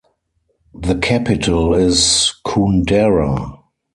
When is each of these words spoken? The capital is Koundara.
The 0.73 0.95
capital 0.95 1.75
is 1.75 2.33
Koundara. 2.43 3.59